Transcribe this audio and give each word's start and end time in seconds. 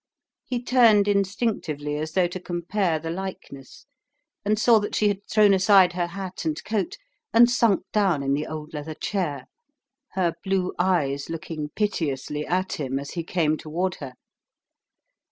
He 0.45 0.63
turned 0.63 1.07
instinctively 1.07 1.95
as 1.97 2.13
though 2.13 2.25
to 2.25 2.39
compare 2.39 2.97
the 2.97 3.11
likeness 3.11 3.85
and 4.43 4.57
saw 4.57 4.79
that 4.79 4.95
she 4.95 5.09
had 5.09 5.27
thrown 5.29 5.53
aside 5.53 5.93
her 5.93 6.07
hat 6.07 6.43
and 6.43 6.57
coat 6.63 6.97
and 7.31 7.47
sunk 7.47 7.83
down 7.91 8.23
in 8.23 8.33
the 8.33 8.47
old 8.47 8.73
leather 8.73 8.95
chair, 8.95 9.45
her 10.13 10.33
blue 10.43 10.73
eyes 10.79 11.29
looking 11.29 11.69
piteously 11.75 12.47
at 12.47 12.79
him 12.79 12.97
as 12.97 13.11
he 13.11 13.23
came 13.23 13.57
toward 13.57 13.97
her. 14.01 14.13